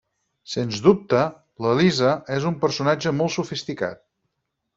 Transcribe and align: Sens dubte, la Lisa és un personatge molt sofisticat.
Sens 0.51 0.79
dubte, 0.85 1.21
la 1.65 1.73
Lisa 1.81 2.15
és 2.37 2.49
un 2.51 2.57
personatge 2.65 3.15
molt 3.21 3.35
sofisticat. 3.37 4.03